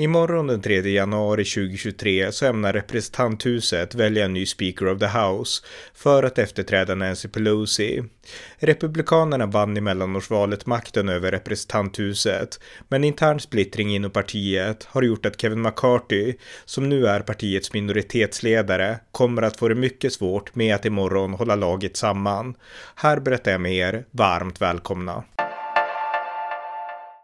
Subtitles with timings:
[0.00, 5.62] Imorgon den 3 januari 2023 så ämnar representanthuset välja en ny Speaker of the House
[5.94, 8.02] för att efterträda Nancy Pelosi.
[8.56, 15.40] Republikanerna vann i mellanårsvalet makten över representanthuset, men intern splittring inom partiet har gjort att
[15.40, 20.84] Kevin McCarthy, som nu är partiets minoritetsledare, kommer att få det mycket svårt med att
[20.84, 22.54] imorgon hålla laget samman.
[22.94, 25.24] Här berättar jag med er, varmt välkomna.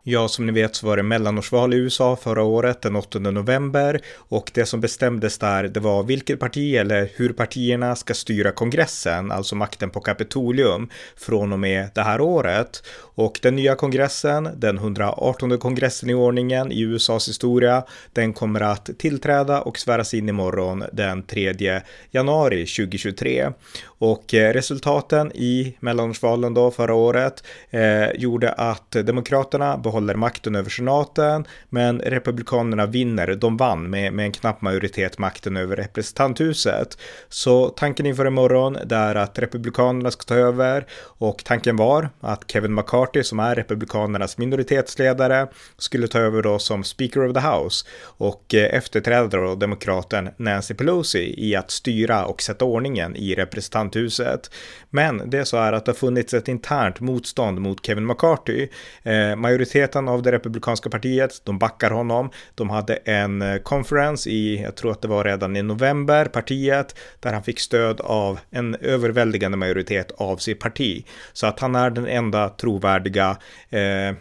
[0.08, 4.00] Ja, som ni vet så var det mellanårsval i USA förra året, den 8 november,
[4.16, 9.32] och det som bestämdes där, det var vilket parti eller hur partierna ska styra kongressen,
[9.32, 12.82] alltså makten på Kapitolium, från och med det här året.
[12.98, 18.90] Och den nya kongressen, den 118 kongressen i ordningen i USAs historia, den kommer att
[18.98, 23.50] tillträda och sväras in imorgon den 3 januari 2023.
[23.84, 30.70] Och eh, resultaten i mellanårsvalen då förra året eh, gjorde att Demokraterna behåller makten över
[30.70, 33.34] senaten, men Republikanerna vinner.
[33.34, 36.98] De vann med, med en knapp majoritet makten över representanthuset.
[37.28, 40.86] Så tanken inför imorgon är att Republikanerna ska ta över
[41.18, 46.84] och tanken var att Kevin McCarthy som är Republikanernas minoritetsledare skulle ta över då som
[46.84, 52.42] Speaker of the House och eh, efterträda då demokraten Nancy Pelosi i att styra och
[52.42, 54.50] sätta ordningen i representanthuset representanthuset.
[54.90, 58.68] Men det är så här att det har funnits ett internt motstånd mot Kevin McCarthy.
[59.02, 62.30] Eh, majoriteten av det republikanska partiet, de backar honom.
[62.54, 66.98] De hade en konferens conference i, jag tror att det var redan i november, partiet,
[67.20, 71.04] där han fick stöd av en överväldigande majoritet av sitt parti.
[71.32, 73.36] Så att han är den enda trovärdiga
[73.70, 74.14] eh, eh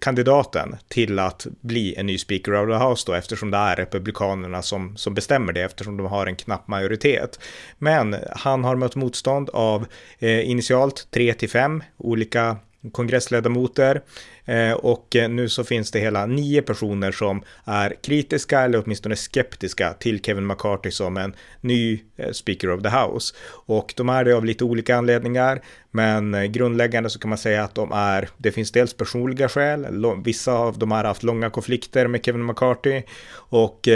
[0.00, 4.62] kandidaten till att bli en ny Speaker of the House då, eftersom det är republikanerna
[4.62, 7.38] som, som bestämmer det, eftersom de har en knapp majoritet.
[7.78, 9.86] Men han har har mött motstånd av
[10.18, 12.56] eh, initialt 3 till 5 olika
[12.92, 14.02] kongressledamoter eh,
[14.44, 19.16] Eh, och eh, nu så finns det hela nio personer som är kritiska eller åtminstone
[19.16, 23.34] skeptiska till Kevin McCarthy som en ny eh, Speaker of the House.
[23.66, 27.74] Och de är det av lite olika anledningar, men grundläggande så kan man säga att
[27.74, 29.86] de är, det finns dels personliga skäl,
[30.24, 33.02] vissa av dem har haft långa konflikter med Kevin McCarthy
[33.34, 33.88] och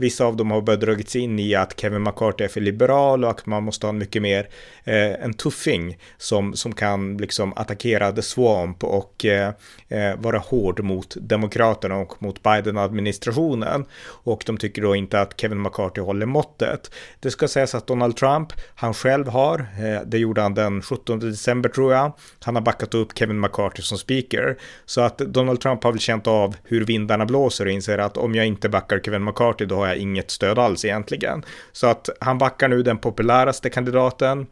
[0.00, 3.30] Vissa av dem har börjat dragits in i att Kevin McCarthy är för liberal och
[3.30, 4.48] att man måste ha en mycket mer
[4.84, 9.52] eh, en tuffing som, som kan liksom attackera the swamp och eh,
[9.88, 13.84] eh, vara hård mot demokraterna och mot Biden-administrationen.
[14.04, 16.90] Och de tycker då inte att Kevin McCarthy håller måttet.
[17.20, 21.18] Det ska sägas att Donald Trump, han själv har, eh, det gjorde han den 17
[21.18, 24.56] december tror jag, han har backat upp Kevin McCarthy som speaker.
[24.86, 28.34] Så att Donald Trump har väl känt av hur vindarna blåser och inser att om
[28.34, 31.44] jag inte backar Kevin McCarthy då har jag inget stöd alls egentligen.
[31.72, 34.46] Så att han backar nu den populäraste kandidaten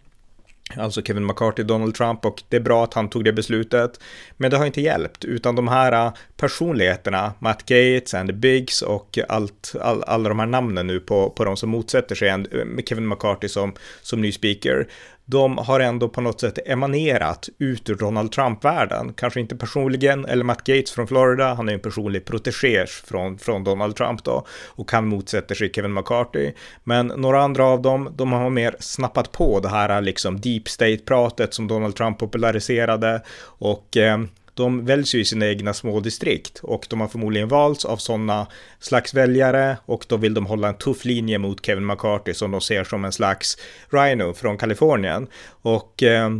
[0.76, 4.00] Alltså Kevin McCarthy, Donald Trump och det är bra att han tog det beslutet.
[4.37, 9.19] Men det har inte hjälpt, utan de här äh, personligheterna, Matt Gates, Andy Biggs och
[9.28, 12.44] allt, all, alla de här namnen nu på, på de som motsätter sig äh,
[12.87, 14.88] Kevin McCarthy som, som ny speaker,
[15.31, 19.12] de har ändå på något sätt emanerat ut ur Donald Trump-världen.
[19.16, 23.65] Kanske inte personligen, eller Matt Gates från Florida, han är en personlig protege från, från
[23.65, 26.53] Donald Trump då, och han motsätter sig Kevin McCarthy.
[26.84, 31.55] Men några andra av dem, de har mer snappat på det här liksom deep state-pratet
[31.55, 34.19] som Donald Trump populariserade och eh,
[34.59, 38.47] de väljs ju i sina egna små distrikt och de har förmodligen valts av sådana
[38.81, 42.61] slags väljare och då vill de hålla en tuff linje mot Kevin McCarthy som de
[42.61, 43.59] ser som en slags
[43.91, 45.27] Rhino från Kalifornien.
[45.63, 46.31] Och eh,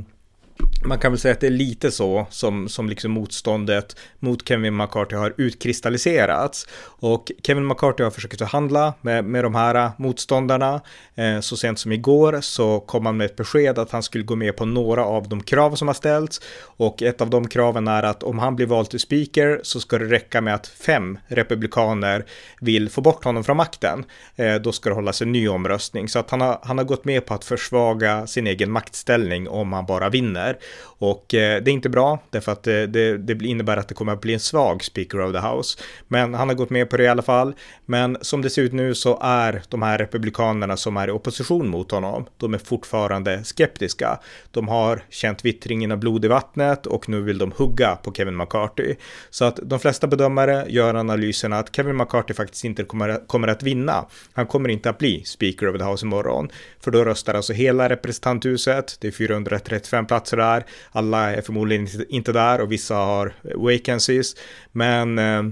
[0.85, 4.77] man kan väl säga att det är lite så som, som liksom motståndet mot Kevin
[4.77, 6.67] McCarthy har utkristalliserats.
[6.85, 10.81] Och Kevin McCarthy har försökt förhandla med, med de här motståndarna.
[11.15, 14.37] Eh, så sent som igår så kom han med ett besked att han skulle gå
[14.37, 16.41] med på några av de krav som har ställts.
[16.61, 19.99] Och ett av de kraven är att om han blir vald till speaker så ska
[19.99, 22.25] det räcka med att fem republikaner
[22.61, 24.05] vill få bort honom från makten.
[24.37, 26.09] Eh, då ska det hållas en ny omröstning.
[26.09, 29.73] Så att han har, han har gått med på att försvaga sin egen maktställning om
[29.73, 30.48] han bara vinner.
[30.83, 33.95] Och eh, det är inte bra, därför att eh, det, det, det, innebär att det
[33.95, 35.79] kommer att bli en svag Speaker of the House.
[36.09, 37.55] Men han har gått med på det i alla fall.
[37.87, 41.69] Men som det ser ut nu så är de här republikanerna som är i opposition
[41.69, 44.21] mot honom, de är fortfarande skeptiska.
[44.51, 48.37] De har känt vittringen av blod i vattnet och nu vill de hugga på Kevin
[48.37, 48.95] McCarthy.
[49.31, 53.63] Så att de flesta bedömare gör analysen att Kevin McCarthy faktiskt inte kommer, kommer att
[53.63, 54.07] vinna.
[54.33, 56.49] Han kommer inte att bli Speaker of the House imorgon,
[56.81, 60.65] för då röstar alltså hela representanthuset, det är 435 platser sådär.
[60.93, 64.37] Alla är förmodligen inte där och vissa har vacancies.
[64.73, 65.43] Men eh,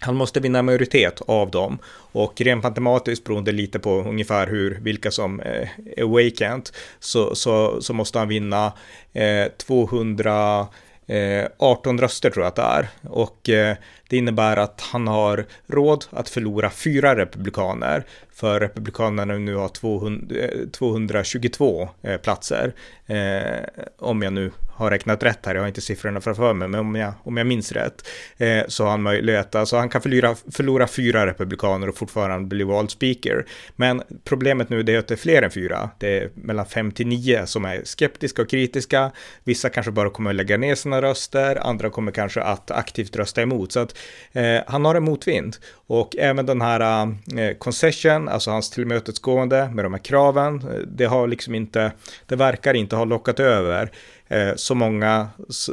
[0.00, 1.78] han måste vinna majoritet av dem
[2.12, 7.82] och rent matematiskt beroende lite på ungefär hur, vilka som eh, är vacant så, så,
[7.82, 8.72] så måste han vinna
[9.12, 10.66] eh, 200
[11.06, 12.88] Eh, 18 röster tror jag att det är.
[13.10, 13.76] Och eh,
[14.08, 18.04] det innebär att han har råd att förlora fyra republikaner.
[18.32, 20.36] För republikanerna nu har 200,
[20.72, 22.74] 222 eh, eh, platser.
[23.06, 26.80] Eh, om jag nu har räknat rätt här, jag har inte siffrorna framför mig, men
[26.80, 30.34] om jag, om jag minns rätt eh, så har han möjlighet, alltså han kan förlora,
[30.52, 33.46] förlora fyra republikaner och fortfarande bli vald speaker.
[33.76, 37.06] Men problemet nu är att det är fler än fyra, det är mellan fem till
[37.06, 39.10] nio som är skeptiska och kritiska.
[39.44, 43.42] Vissa kanske bara kommer att lägga ner sina röster, andra kommer kanske att aktivt rösta
[43.42, 43.72] emot.
[43.72, 43.98] Så att
[44.32, 45.56] eh, han har en motvind
[45.86, 47.06] och även den här
[47.36, 51.92] eh, concession, alltså hans tillmötesgående med de här kraven, eh, det har liksom inte,
[52.26, 53.88] det verkar inte ha lockat över eh,
[54.28, 55.28] Eh, så många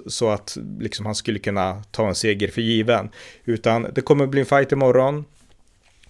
[0.08, 3.10] så att liksom han skulle kunna ta en seger för given.
[3.46, 5.26] Utan det kommer bli en fight imorgon.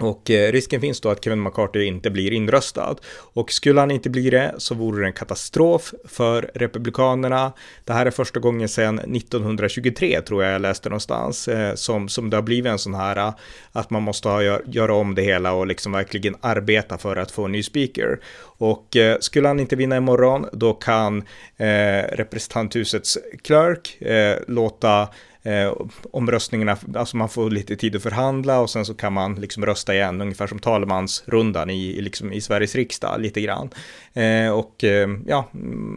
[0.01, 2.95] Och eh, risken finns då att Kevin McCarthy inte blir inröstad.
[3.33, 7.53] Och skulle han inte bli det så vore det en katastrof för Republikanerna.
[7.85, 12.29] Det här är första gången sedan 1923 tror jag jag läste någonstans eh, som, som
[12.29, 13.33] det har blivit en sån här eh,
[13.71, 17.31] att man måste ha, gör, göra om det hela och liksom verkligen arbeta för att
[17.31, 18.19] få en ny speaker.
[18.57, 21.23] Och skulle han inte vinna imorgon då kan
[21.57, 25.07] eh, representanthusets clerk eh, låta
[25.43, 25.73] eh,
[26.11, 29.95] omröstningarna, alltså man får lite tid att förhandla och sen så kan man liksom rösta
[29.95, 33.69] igen, ungefär som talmansrundan i, liksom i Sveriges riksdag lite grann.
[34.13, 35.49] Eh, och eh, ja,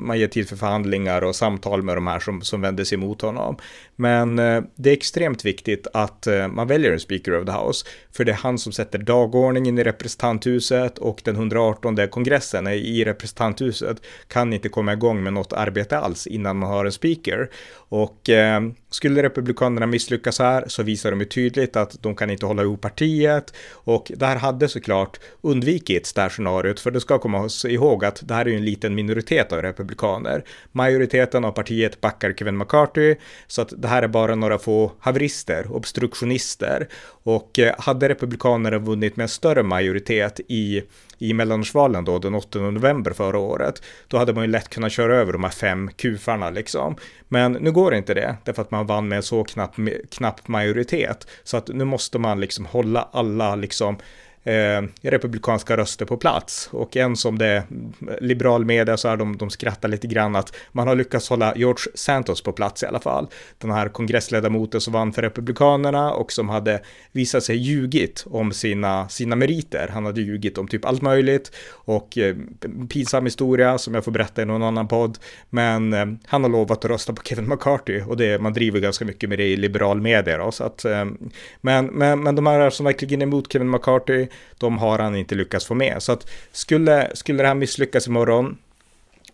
[0.06, 3.22] man ger tid för förhandlingar och samtal med de här som, som vänder sig emot
[3.22, 3.56] honom.
[3.96, 7.86] Men eh, det är extremt viktigt att eh, man väljer en Speaker of the House,
[8.12, 13.96] för det är han som sätter dagordningen i representanthuset och den 118 kongressen i representanthuset
[14.28, 17.50] kan inte komma igång med något arbete alls innan man har en speaker.
[17.88, 18.60] Och eh,
[18.94, 22.80] skulle republikanerna misslyckas här så visar de ju tydligt att de kan inte hålla ihop
[22.80, 28.04] partiet och det här hade såklart undvikits det här scenariot för det ska komma ihåg
[28.04, 30.44] att det här är ju en liten minoritet av republikaner.
[30.72, 35.72] Majoriteten av partiet backar Kevin McCarthy så att det här är bara några få haverister,
[35.72, 36.88] obstruktionister
[37.24, 40.82] och eh, hade republikanerna vunnit med en större majoritet i
[41.18, 45.16] i mellanårsvalen då den 8 november förra året, då hade man ju lätt kunnat köra
[45.16, 46.96] över de här fem kufarna liksom.
[47.28, 49.74] Men nu går inte det, därför att man vann med en så knapp,
[50.10, 51.26] knapp majoritet.
[51.44, 53.96] Så att nu måste man liksom hålla alla liksom
[54.44, 56.68] eh, republikanska röster på plats.
[56.72, 57.62] Och en som det är
[58.20, 61.84] liberal media så är de, de skrattar lite grann att man har lyckats hålla George
[61.94, 63.28] Santos på plats i alla fall.
[63.58, 66.80] Den här kongressledamoten som vann för republikanerna och som hade
[67.12, 69.90] visat sig ljugit om sina, sina meriter.
[69.92, 72.36] Han hade ljugit om typ allt möjligt och eh,
[72.88, 75.18] pinsam historia som jag får berätta i någon annan podd.
[75.50, 79.04] Men eh, han har lovat att rösta på Kevin McCarthy och det, man driver ganska
[79.04, 80.38] mycket med det i liberal media.
[80.38, 81.04] Då, så att, eh,
[81.60, 84.26] men, men, men de här som verkligen är emot Kevin McCarthy,
[84.58, 86.02] de har han inte lyckats få med.
[86.02, 88.58] Så att skulle, skulle det här misslyckas imorgon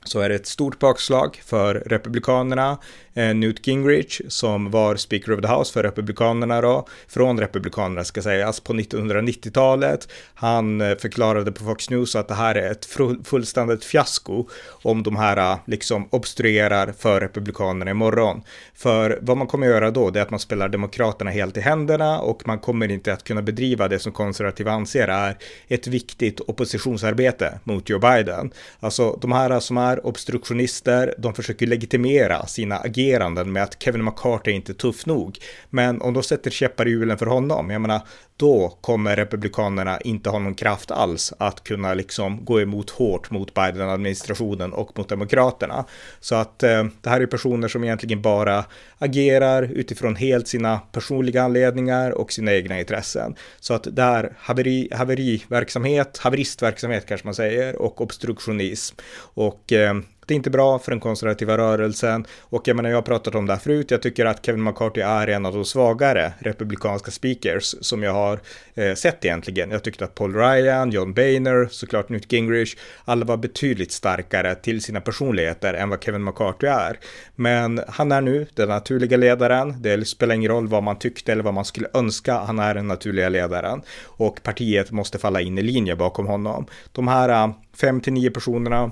[0.05, 2.79] så är det ett stort bakslag för Republikanerna.
[3.15, 8.23] Eh, Newt Gingrich som var Speaker of the House för Republikanerna då, från Republikanerna ska
[8.23, 10.09] sägas, på 1990-talet.
[10.35, 12.89] Han eh, förklarade på Fox News att det här är ett
[13.25, 14.49] fullständigt fiasko
[14.83, 18.43] om de här eh, liksom obstruerar för Republikanerna imorgon.
[18.75, 22.21] För vad man kommer göra då, det är att man spelar Demokraterna helt i händerna
[22.21, 25.37] och man kommer inte att kunna bedriva det som konservativa anser är
[25.69, 28.53] ett viktigt oppositionsarbete mot Joe Biden.
[28.81, 34.51] Alltså de här som är obstruktionister, de försöker legitimera sina ageranden med att Kevin McCarthy
[34.51, 35.39] är inte tuff nog.
[35.71, 38.01] Men om de sätter käppar i hjulen för honom, jag menar,
[38.37, 43.55] då kommer republikanerna inte ha någon kraft alls att kunna liksom gå emot hårt mot
[43.55, 45.85] Biden-administrationen och mot demokraterna.
[46.21, 48.65] Så att eh, det här är personer som egentligen bara
[48.99, 53.35] agerar utifrån helt sina personliga anledningar och sina egna intressen.
[53.61, 58.97] Så att det haveri, haveriverksamhet, haveristverksamhet kanske man säger, och obstruktionism.
[59.35, 59.95] Och eh, Eh,
[60.31, 63.47] det är inte bra för den konservativa rörelsen och jag menar, jag har pratat om
[63.47, 63.91] det här förut.
[63.91, 68.41] Jag tycker att Kevin McCarthy är en av de svagare republikanska speakers som jag har
[68.75, 69.71] eh, sett egentligen.
[69.71, 74.83] Jag tyckte att Paul Ryan, John Boehner, såklart Newt Gingrich, alla var betydligt starkare till
[74.83, 76.99] sina personligheter än vad Kevin McCarthy är.
[77.35, 79.83] Men han är nu den naturliga ledaren.
[79.83, 82.39] Det spelar ingen roll vad man tyckte eller vad man skulle önska.
[82.39, 86.67] Han är den naturliga ledaren och partiet måste falla in i linje bakom honom.
[86.93, 88.91] De här eh, 5 till 9 personerna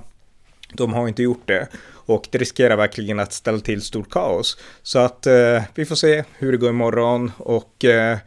[0.73, 1.67] de har inte gjort det
[2.09, 4.57] och det riskerar verkligen att ställa till stort kaos.
[4.83, 8.17] Så att eh, vi får se hur det går imorgon och eh,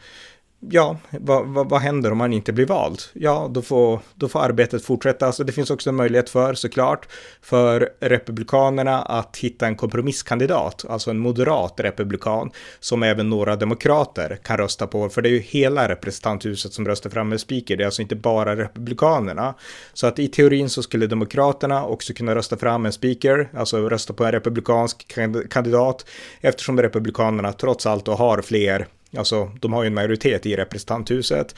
[0.70, 3.02] ja, vad, vad, vad, händer om man inte blir vald?
[3.12, 5.26] Ja, då får, då får arbetet fortsätta.
[5.26, 7.08] Alltså det finns också en möjlighet för, såklart,
[7.42, 12.50] för Republikanerna att hitta en kompromisskandidat, alltså en moderat republikan,
[12.80, 17.10] som även några demokrater kan rösta på, för det är ju hela representanthuset som röstar
[17.10, 19.54] fram en speaker, det är alltså inte bara Republikanerna.
[19.92, 24.12] Så att i teorin så skulle Demokraterna också kunna rösta fram en speaker, alltså rösta
[24.12, 25.14] på en republikansk
[25.50, 26.06] kandidat,
[26.40, 31.54] eftersom Republikanerna trots allt då har fler Alltså, de har ju en majoritet i representanthuset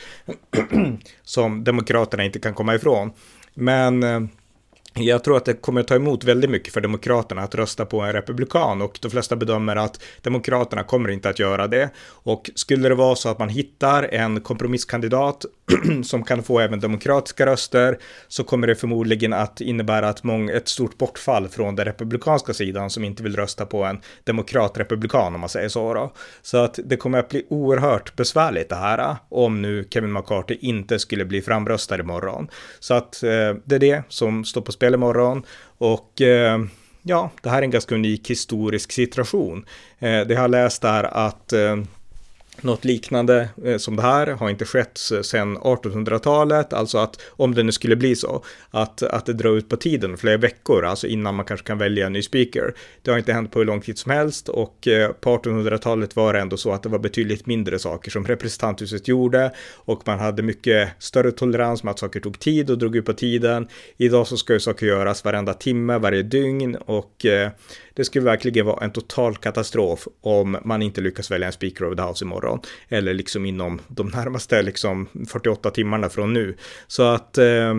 [1.23, 3.12] som Demokraterna inte kan komma ifrån.
[3.54, 4.20] Men eh,
[4.94, 8.00] jag tror att det kommer att ta emot väldigt mycket för Demokraterna att rösta på
[8.00, 11.90] en republikan och de flesta bedömer att Demokraterna kommer inte att göra det.
[12.06, 15.44] Och skulle det vara så att man hittar en kompromisskandidat
[16.04, 17.98] som kan få även demokratiska röster
[18.28, 22.90] så kommer det förmodligen att innebära att många, ett stort bortfall från den republikanska sidan
[22.90, 26.12] som inte vill rösta på en demokratrepublikan om man säger så då.
[26.42, 30.98] Så att det kommer att bli oerhört besvärligt det här om nu Kevin McCarthy inte
[30.98, 32.48] skulle bli framröstad imorgon.
[32.80, 33.30] Så att eh,
[33.64, 35.43] det är det som står på spel imorgon
[35.79, 36.59] och eh,
[37.03, 39.67] ja, det här är en ganska unik historisk situation.
[39.99, 41.76] Eh, det har läst där att eh,
[42.61, 47.62] något liknande eh, som det här har inte skett sedan 1800-talet, alltså att om det
[47.62, 51.34] nu skulle bli så, att, att det drar ut på tiden flera veckor, alltså innan
[51.34, 52.75] man kanske kan välja en ny speaker.
[53.02, 56.32] Det har inte hänt på hur lång tid som helst och eh, på 1800-talet var
[56.32, 60.42] det ändå så att det var betydligt mindre saker som representanthuset gjorde och man hade
[60.42, 63.68] mycket större tolerans med att saker tog tid och drog ut på tiden.
[63.96, 67.50] Idag så ska ju saker göras varenda timme, varje dygn och eh,
[67.94, 71.96] det skulle verkligen vara en total katastrof om man inte lyckas välja en speaker of
[71.96, 72.60] the house imorgon.
[72.88, 76.56] Eller liksom inom de närmaste liksom 48 timmarna från nu.
[76.86, 77.74] Så att eh,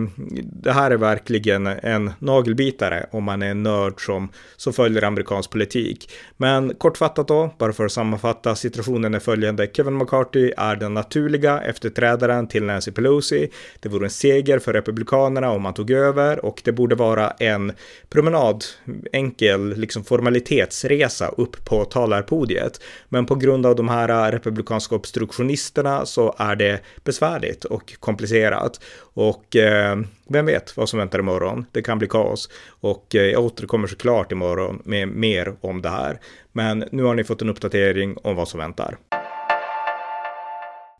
[0.52, 5.50] det här är verkligen en nagelbitare om man är en nörd som, som följer amerikansk
[5.50, 6.10] politik.
[6.36, 9.70] Men kortfattat då, bara för att sammanfatta, situationen är följande.
[9.72, 13.50] Kevin McCarthy är den naturliga efterträdaren till Nancy Pelosi.
[13.80, 17.72] Det vore en seger för Republikanerna om man tog över och det borde vara en
[18.08, 18.64] promenad,
[19.12, 22.80] enkel, liksom formalitetsresa upp på talarpodiet.
[23.08, 28.80] Men på grund av de här äh, republikanska obstruktionisterna så är det besvärligt och komplicerat.
[29.14, 29.96] Och eh,
[30.28, 31.66] vem vet vad som väntar imorgon?
[31.72, 32.50] Det kan bli kaos.
[32.80, 36.20] Och eh, jag återkommer såklart imorgon med mer om det här.
[36.52, 38.96] Men nu har ni fått en uppdatering om vad som väntar.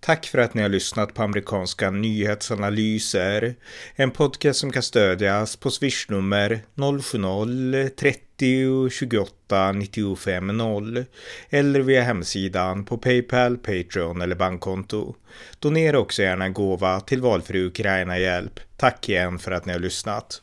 [0.06, 3.54] Tack för att ni har lyssnat på amerikanska nyhetsanalyser.
[3.96, 11.04] En podcast som kan stödjas på swishnummer 070-30 28 95 0
[11.50, 15.14] eller via hemsidan på Paypal, Patreon eller bankkonto.
[15.58, 18.60] Donera också gärna en gåva till valfri Ukraina-hjälp.
[18.76, 20.42] Tack igen för att ni har lyssnat.